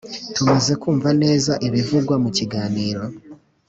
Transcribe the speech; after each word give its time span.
tumaze 0.35 0.73
kumva 0.81 1.09
neza 1.23 1.51
ibivugwa 1.67 2.15
mu 2.23 2.29
kiganiro 2.37 3.03